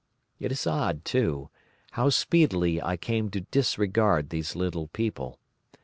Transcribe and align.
It 0.39 0.51
is 0.51 0.65
odd, 0.65 1.05
too, 1.05 1.51
how 1.91 2.09
speedily 2.09 2.81
I 2.81 2.97
came 2.97 3.29
to 3.29 3.41
disregard 3.41 4.31
these 4.31 4.55
little 4.55 4.87
people. 4.87 5.37